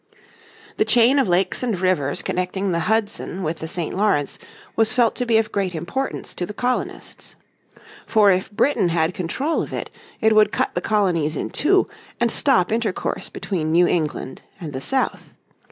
The 0.77 0.83
chain 0.83 1.19
of 1.19 1.29
lakes 1.29 1.61
and 1.61 1.79
rivers 1.79 2.23
connecting 2.23 2.71
the 2.71 2.79
Hudson 2.89 3.43
with 3.43 3.57
the 3.57 3.67
St. 3.67 3.95
Lawrence 3.95 4.39
was 4.75 4.93
felt 4.93 5.13
to 5.17 5.27
be 5.27 5.37
of 5.37 5.51
great 5.51 5.75
importance 5.75 6.33
to 6.33 6.47
the 6.47 6.55
colonists. 6.55 7.35
For 8.07 8.31
if 8.31 8.51
Britain 8.51 8.89
had 8.89 9.13
control 9.13 9.61
of 9.61 9.73
it 9.73 9.91
it 10.19 10.33
would 10.33 10.51
cut 10.51 10.73
the 10.73 10.81
colonies 10.81 11.35
in 11.37 11.49
two, 11.49 11.85
and 12.19 12.31
stop 12.31 12.71
intercourse 12.71 13.29
between 13.29 13.71
New 13.71 13.85
England 13.85 14.41
and 14.59 14.73
the 14.73 14.81
south. 14.81 15.33